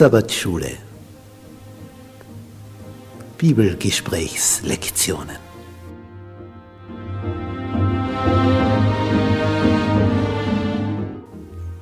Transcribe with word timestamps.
Sabbatschule. 0.00 0.78
Bibelgesprächslektionen. 3.36 5.49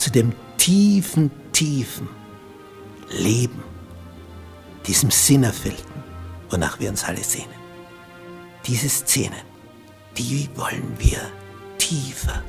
zu 0.00 0.10
dem 0.10 0.32
tiefen, 0.56 1.30
tiefen 1.52 2.08
Leben, 3.10 3.62
diesem 4.86 5.10
Sinnerfüllten, 5.10 6.02
wonach 6.48 6.80
wir 6.80 6.88
uns 6.88 7.04
alle 7.04 7.22
sehnen. 7.22 7.60
Diese 8.66 8.88
Szenen, 8.88 9.42
die 10.16 10.48
wollen 10.54 10.96
wir 10.98 11.18
tiefer 11.78 12.42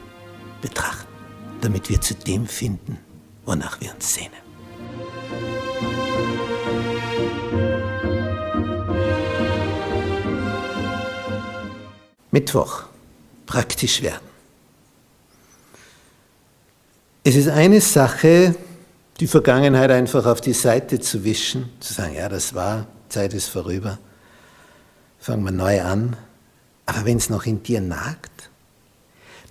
betrachten, 0.62 1.12
damit 1.62 1.90
wir 1.90 2.00
zu 2.00 2.16
dem 2.16 2.48
finden, 2.48 2.98
wonach 3.46 3.82
wir 3.82 3.94
uns 3.94 4.14
sehnen. 4.14 4.32
Mittwoch. 12.32 12.84
Praktisch 13.46 14.02
werden. 14.02 14.31
Es 17.24 17.36
ist 17.36 17.50
eine 17.50 17.82
Sache, 17.82 18.56
die 19.20 19.28
Vergangenheit 19.28 19.92
einfach 19.92 20.26
auf 20.26 20.42
die 20.42 20.54
Seite 20.54 21.00
zu 21.00 21.24
wischen, 21.24 21.70
zu 21.80 21.94
sagen, 21.94 22.16
ja, 22.16 22.28
das 22.28 22.56
war, 22.56 22.88
Zeit 23.10 23.34
ist 23.36 23.48
vorüber, 23.48 24.00
fangen 25.20 25.44
wir 25.44 25.52
neu 25.52 25.82
an. 25.82 26.18
Aber 26.88 27.06
wenn 27.06 27.18
es 27.18 27.30
noch 27.30 27.46
in 27.46 27.62
dir 27.62 27.80
nagt, 27.80 28.50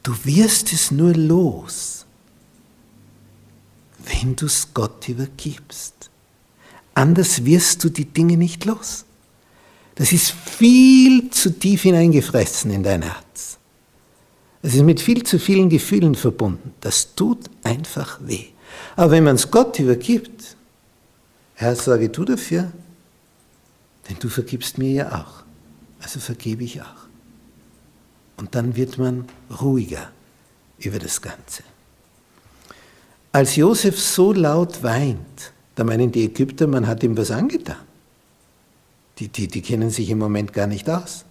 du 0.02 0.12
wirst 0.24 0.72
es 0.72 0.90
nur 0.90 1.14
los, 1.14 2.06
wenn 4.04 4.34
du 4.34 4.46
es 4.46 4.74
Gott 4.74 5.08
übergibst. 5.08 6.10
Anders 6.94 7.44
wirst 7.44 7.84
du 7.84 7.88
die 7.88 8.06
Dinge 8.06 8.36
nicht 8.36 8.64
los. 8.64 9.04
Das 9.94 10.10
ist 10.10 10.32
viel 10.32 11.30
zu 11.30 11.50
tief 11.50 11.82
hineingefressen 11.82 12.72
in 12.72 12.82
dein 12.82 13.02
Herz. 13.02 13.59
Es 14.62 14.74
ist 14.74 14.82
mit 14.82 15.00
viel 15.00 15.22
zu 15.22 15.38
vielen 15.38 15.68
Gefühlen 15.68 16.14
verbunden. 16.14 16.74
Das 16.80 17.14
tut 17.14 17.50
einfach 17.62 18.18
weh. 18.22 18.46
Aber 18.96 19.10
wenn 19.12 19.24
man 19.24 19.36
es 19.36 19.50
Gott 19.50 19.78
übergibt, 19.78 20.56
Herr, 21.54 21.76
sorge 21.76 22.08
du 22.08 22.24
dafür, 22.24 22.70
denn 24.08 24.16
du 24.18 24.28
vergibst 24.28 24.78
mir 24.78 24.90
ja 24.90 25.20
auch. 25.20 25.44
Also 26.02 26.20
vergebe 26.20 26.64
ich 26.64 26.80
auch. 26.80 27.08
Und 28.36 28.54
dann 28.54 28.76
wird 28.76 28.98
man 28.98 29.26
ruhiger 29.60 30.10
über 30.78 30.98
das 30.98 31.20
Ganze. 31.20 31.62
Als 33.32 33.56
Josef 33.56 33.98
so 33.98 34.32
laut 34.32 34.82
weint, 34.82 35.52
da 35.74 35.84
meinen 35.84 36.10
die 36.10 36.24
Ägypter, 36.24 36.66
man 36.66 36.86
hat 36.86 37.02
ihm 37.02 37.16
was 37.16 37.30
angetan 37.30 37.76
die, 39.20 39.28
die, 39.28 39.48
die 39.48 39.62
kennen 39.62 39.90
sich 39.90 40.10
im 40.10 40.18
Moment 40.18 40.52
gar 40.52 40.66
nicht 40.66 40.88
aus. 40.88 41.24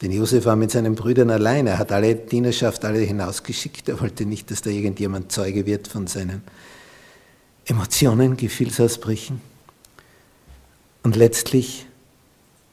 Denn 0.00 0.12
Josef 0.12 0.46
war 0.46 0.56
mit 0.56 0.70
seinen 0.70 0.94
Brüdern 0.94 1.30
allein. 1.30 1.66
Er 1.66 1.78
hat 1.78 1.92
alle 1.92 2.14
Dienerschaft 2.14 2.84
alle 2.84 3.00
hinausgeschickt. 3.00 3.88
Er 3.88 4.00
wollte 4.00 4.24
nicht, 4.24 4.50
dass 4.50 4.62
da 4.62 4.70
irgendjemand 4.70 5.30
Zeuge 5.30 5.66
wird 5.66 5.88
von 5.88 6.06
seinen 6.06 6.42
Emotionen, 7.66 8.36
Gefühlsausbrüchen. 8.36 9.40
Und 11.02 11.16
letztlich 11.16 11.86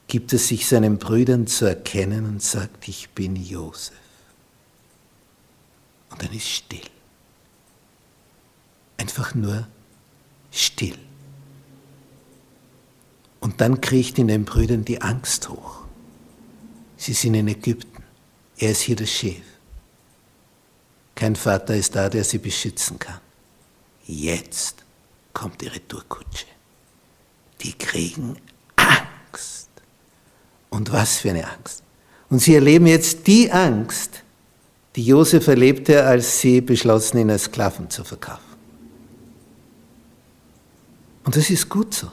gibt 0.08 0.32
es 0.32 0.48
sich 0.48 0.68
seinen 0.68 0.98
Brüdern 0.98 1.48
zu 1.48 1.66
erkennen 1.66 2.26
und 2.26 2.42
sagt, 2.42 2.88
ich 2.88 3.10
bin 3.10 3.36
Josef. 3.36 3.94
Und 6.10 6.24
dann 6.24 6.34
ist 6.34 6.48
still. 6.48 6.80
Einfach 8.96 9.36
nur 9.36 9.68
still. 10.52 10.98
Und 13.42 13.60
dann 13.60 13.82
kriecht 13.82 14.18
in 14.18 14.28
den 14.28 14.46
Brüdern 14.46 14.86
die 14.86 15.02
Angst 15.02 15.50
hoch. 15.50 15.87
Sie 16.98 17.14
sind 17.14 17.36
in 17.36 17.48
Ägypten. 17.48 18.04
Er 18.58 18.72
ist 18.72 18.82
hier 18.82 18.96
der 18.96 19.06
Chef. 19.06 19.44
Kein 21.16 21.36
Vater 21.36 21.76
ist 21.76 21.96
da, 21.96 22.10
der 22.10 22.24
sie 22.24 22.40
beschützen 22.40 23.00
kann. 23.00 23.20
Jetzt 24.06 24.84
kommt 25.34 25.62
ihre 25.62 25.76
Retourkutsche. 25.76 26.48
Die 27.62 27.74
kriegen 27.74 28.36
Angst. 28.76 29.70
Und 30.70 30.92
was 30.92 31.18
für 31.18 31.30
eine 31.30 31.48
Angst. 31.48 31.84
Und 32.30 32.40
sie 32.40 32.56
erleben 32.56 32.88
jetzt 32.88 33.26
die 33.26 33.52
Angst, 33.52 34.24
die 34.96 35.06
Josef 35.06 35.48
erlebte, 35.48 36.04
als 36.04 36.42
sie 36.42 36.62
beschlossen, 36.62 37.20
ihn 37.20 37.30
als 37.30 37.44
Sklaven 37.44 37.90
zu 37.90 38.04
verkaufen. 38.04 38.44
Und 41.24 41.36
das 41.36 41.50
ist 41.50 41.70
gut 41.70 41.94
so. 41.94 42.12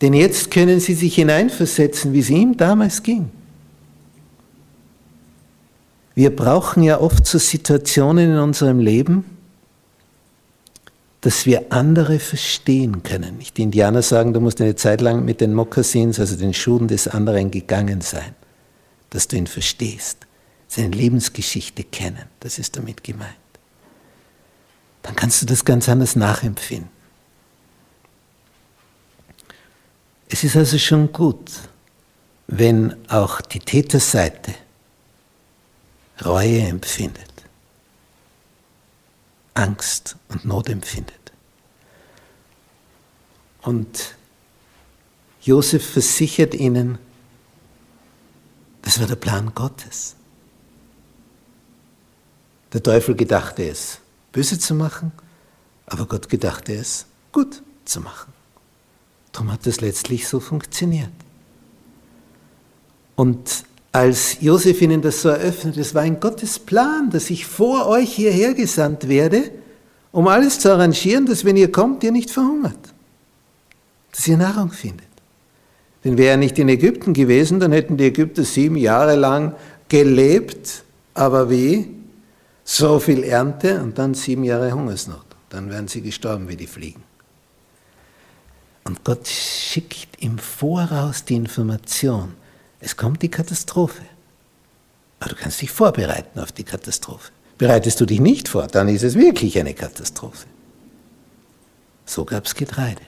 Denn 0.00 0.14
jetzt 0.14 0.50
können 0.50 0.80
sie 0.80 0.94
sich 0.94 1.14
hineinversetzen, 1.14 2.12
wie 2.12 2.20
es 2.20 2.30
ihm 2.30 2.56
damals 2.56 3.02
ging. 3.02 3.30
Wir 6.14 6.34
brauchen 6.34 6.82
ja 6.82 7.00
oft 7.00 7.26
so 7.26 7.38
Situationen 7.38 8.32
in 8.32 8.38
unserem 8.38 8.78
Leben, 8.78 9.24
dass 11.20 11.44
wir 11.44 11.66
andere 11.70 12.18
verstehen 12.18 13.02
können. 13.02 13.38
Die 13.56 13.62
Indianer 13.62 14.02
sagen, 14.02 14.32
du 14.32 14.40
musst 14.40 14.60
eine 14.60 14.74
Zeit 14.74 15.02
lang 15.02 15.24
mit 15.24 15.40
den 15.40 15.54
Mokassins, 15.54 16.18
also 16.18 16.36
den 16.36 16.54
Schuhen 16.54 16.88
des 16.88 17.08
anderen, 17.08 17.50
gegangen 17.50 18.00
sein, 18.00 18.34
dass 19.10 19.28
du 19.28 19.36
ihn 19.36 19.46
verstehst, 19.46 20.26
seine 20.66 20.88
Lebensgeschichte 20.88 21.84
kennen. 21.84 22.24
Das 22.40 22.58
ist 22.58 22.76
damit 22.76 23.04
gemeint. 23.04 23.34
Dann 25.02 25.14
kannst 25.14 25.42
du 25.42 25.46
das 25.46 25.64
ganz 25.64 25.88
anders 25.88 26.16
nachempfinden. 26.16 26.99
Es 30.32 30.44
ist 30.44 30.56
also 30.56 30.78
schon 30.78 31.12
gut, 31.12 31.50
wenn 32.46 32.94
auch 33.10 33.40
die 33.40 33.58
Täterseite 33.58 34.54
Reue 36.24 36.60
empfindet, 36.60 37.32
Angst 39.54 40.16
und 40.28 40.44
Not 40.44 40.68
empfindet. 40.68 41.32
Und 43.62 44.14
Josef 45.42 45.90
versichert 45.94 46.54
ihnen, 46.54 46.98
das 48.82 49.00
war 49.00 49.08
der 49.08 49.16
Plan 49.16 49.52
Gottes. 49.52 50.14
Der 52.72 52.82
Teufel 52.84 53.16
gedachte 53.16 53.68
es, 53.68 53.98
böse 54.30 54.60
zu 54.60 54.74
machen, 54.74 55.10
aber 55.86 56.06
Gott 56.06 56.28
gedachte 56.28 56.72
es, 56.72 57.06
gut 57.32 57.62
zu 57.84 58.00
machen. 58.00 58.39
Darum 59.32 59.52
hat 59.52 59.66
es 59.66 59.80
letztlich 59.80 60.26
so 60.26 60.40
funktioniert. 60.40 61.10
Und 63.16 63.64
als 63.92 64.40
Josef 64.40 64.80
ihnen 64.82 65.02
das 65.02 65.22
so 65.22 65.28
eröffnet, 65.28 65.76
es 65.76 65.94
war 65.94 66.02
ein 66.02 66.20
Gottes 66.20 66.58
Plan, 66.58 67.10
dass 67.10 67.30
ich 67.30 67.46
vor 67.46 67.86
euch 67.86 68.12
hierher 68.12 68.54
gesandt 68.54 69.08
werde, 69.08 69.50
um 70.12 70.28
alles 70.28 70.58
zu 70.58 70.72
arrangieren, 70.72 71.26
dass 71.26 71.44
wenn 71.44 71.56
ihr 71.56 71.70
kommt, 71.70 72.02
ihr 72.02 72.12
nicht 72.12 72.30
verhungert, 72.30 72.78
dass 74.12 74.26
ihr 74.26 74.36
Nahrung 74.36 74.70
findet. 74.70 75.06
Denn 76.04 76.16
wäre 76.16 76.30
er 76.30 76.36
nicht 76.36 76.58
in 76.58 76.68
Ägypten 76.68 77.12
gewesen, 77.12 77.60
dann 77.60 77.72
hätten 77.72 77.96
die 77.96 78.06
Ägypter 78.06 78.44
sieben 78.44 78.76
Jahre 78.76 79.16
lang 79.16 79.54
gelebt, 79.88 80.84
aber 81.14 81.50
wie? 81.50 81.90
So 82.64 83.00
viel 83.00 83.24
Ernte 83.24 83.82
und 83.82 83.98
dann 83.98 84.14
sieben 84.14 84.44
Jahre 84.44 84.72
Hungersnot. 84.72 85.26
Dann 85.50 85.68
wären 85.68 85.88
sie 85.88 86.00
gestorben 86.00 86.48
wie 86.48 86.56
die 86.56 86.68
Fliegen. 86.68 87.02
Und 88.90 89.04
Gott 89.04 89.28
schickt 89.28 90.20
im 90.20 90.36
Voraus 90.36 91.24
die 91.24 91.36
Information, 91.36 92.34
es 92.80 92.96
kommt 92.96 93.22
die 93.22 93.30
Katastrophe. 93.30 94.02
kannst 95.20 95.62
dich 95.62 95.70
vorbereiten 95.70 96.40
auf 96.40 96.50
die 96.50 96.64
Katastrophe. 96.64 97.30
Bereitest 97.56 98.00
du 98.00 98.04
dich 98.04 98.18
nicht 98.18 98.48
vor, 98.48 98.66
dann 98.66 98.88
ist 98.88 99.04
es 99.04 99.14
wirklich 99.14 99.56
eine 99.60 99.74
Katastrophe. 99.74 100.44
So 102.04 102.24
gab 102.24 102.46
es 102.46 102.54
Getreide. 102.56 103.02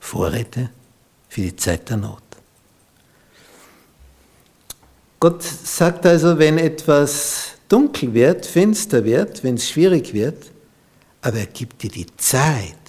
Vorräte 0.00 0.70
für 1.28 1.42
die 1.42 1.54
Zeit 1.54 1.90
der 1.90 1.98
Not. 1.98 2.22
Gott 5.20 5.42
sagt 5.42 6.06
also, 6.06 6.38
wenn 6.38 6.56
etwas 6.56 7.48
dunkel 7.68 8.14
wird, 8.14 8.46
finster 8.46 9.04
wird, 9.04 9.44
wenn 9.44 9.56
es 9.56 9.68
schwierig 9.68 10.14
wird, 10.14 10.46
aber 11.20 11.40
er 11.40 11.46
gibt 11.46 11.82
dir 11.82 11.90
die 11.90 12.06
Zeit, 12.16 12.83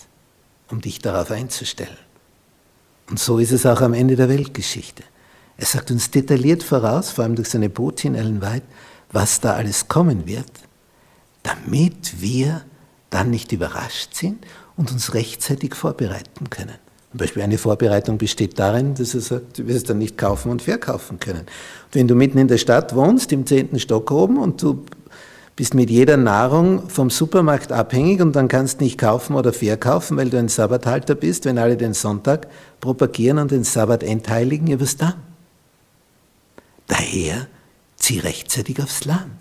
um 0.75 0.81
dich 0.81 1.00
darauf 1.00 1.31
einzustellen. 1.31 1.98
Und 3.10 3.18
so 3.18 3.39
ist 3.39 3.51
es 3.51 3.66
auch 3.66 3.80
am 3.81 3.94
Ende 3.94 4.18
der 4.18 4.27
Weltgeschichte. 4.27 5.04
Er 5.57 5.66
sagt 5.66 5.89
uns 5.89 6.12
detailliert 6.12 6.63
voraus, 6.63 7.12
vor 7.12 7.24
allem 7.24 7.36
durch 7.36 7.50
seine 7.50 7.69
Botin 7.69 8.13
Ellen 8.13 8.42
White, 8.42 8.66
was 9.12 9.39
da 9.39 9.54
alles 9.54 9.88
kommen 9.88 10.27
wird, 10.27 10.51
damit 11.44 12.19
wir 12.19 12.66
dann 13.10 13.30
nicht 13.30 13.54
überrascht 13.54 14.16
sind 14.16 14.45
und 14.75 14.92
uns 14.92 15.13
rechtzeitig 15.13 15.75
vorbereiten 15.75 16.50
können. 16.50 16.75
Zum 17.12 17.19
Beispiel 17.19 17.44
eine 17.44 17.57
Vorbereitung 17.57 18.18
besteht 18.18 18.60
darin, 18.60 18.95
dass 18.95 19.13
er 19.13 19.22
sagt, 19.22 19.57
du 19.57 19.68
wirst 19.68 19.89
dann 19.89 20.00
nicht 20.00 20.18
kaufen 20.18 20.51
und 20.51 20.62
verkaufen 20.62 21.22
können. 21.22 21.42
Und 21.86 21.94
wenn 21.94 22.10
du 22.10 22.16
mitten 22.16 22.38
in 22.38 22.50
der 22.50 22.57
Stadt 22.57 22.94
wohnst, 22.94 23.31
im 23.31 23.45
zehnten 23.45 23.80
Stock 23.80 24.12
oben, 24.12 24.38
und 24.38 24.62
du 24.62 24.83
bist 25.55 25.73
mit 25.73 25.89
jeder 25.89 26.17
Nahrung 26.17 26.89
vom 26.89 27.09
Supermarkt 27.09 27.71
abhängig 27.71 28.21
und 28.21 28.35
dann 28.35 28.47
kannst 28.47 28.81
nicht 28.81 28.97
kaufen 28.97 29.35
oder 29.35 29.53
verkaufen, 29.53 30.17
weil 30.17 30.29
du 30.29 30.37
ein 30.37 30.49
Sabbathalter 30.49 31.15
bist, 31.15 31.45
wenn 31.45 31.57
alle 31.57 31.77
den 31.77 31.93
Sonntag 31.93 32.47
propagieren 32.81 33.37
und 33.37 33.51
den 33.51 33.63
Sabbat 33.63 34.03
entheiligen, 34.03 34.67
ja 34.67 34.79
was 34.79 34.97
dann? 34.97 35.13
Daher 36.87 37.47
zieh 37.95 38.19
rechtzeitig 38.19 38.81
aufs 38.81 39.05
Land. 39.05 39.31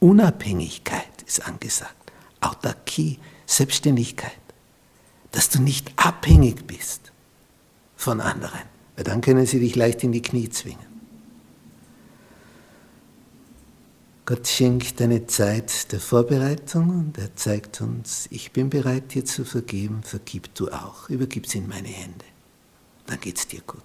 Unabhängigkeit 0.00 1.22
ist 1.26 1.46
angesagt, 1.46 2.12
Autarkie, 2.40 3.18
Selbstständigkeit, 3.46 4.32
dass 5.32 5.50
du 5.50 5.60
nicht 5.60 5.92
abhängig 5.96 6.66
bist 6.66 7.12
von 7.96 8.20
anderen, 8.20 8.60
weil 8.96 9.04
dann 9.04 9.20
können 9.20 9.46
sie 9.46 9.60
dich 9.60 9.76
leicht 9.76 10.02
in 10.02 10.12
die 10.12 10.22
Knie 10.22 10.48
zwingen. 10.48 10.93
Gott 14.26 14.48
schenkt 14.48 15.02
eine 15.02 15.26
Zeit 15.26 15.92
der 15.92 16.00
Vorbereitung 16.00 16.88
und 16.88 17.18
er 17.18 17.36
zeigt 17.36 17.82
uns, 17.82 18.26
ich 18.30 18.52
bin 18.52 18.70
bereit 18.70 19.12
dir 19.12 19.26
zu 19.26 19.44
vergeben, 19.44 20.02
vergib 20.02 20.54
du 20.54 20.70
auch, 20.70 21.10
übergib's 21.10 21.54
in 21.54 21.68
meine 21.68 21.88
Hände. 21.88 22.24
Dann 23.06 23.20
geht's 23.20 23.46
dir 23.46 23.60
gut. 23.66 23.82